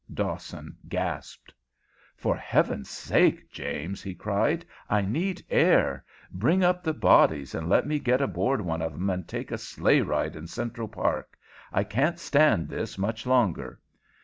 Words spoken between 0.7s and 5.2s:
gasped. "For Heaven's sake, James," he cried, "I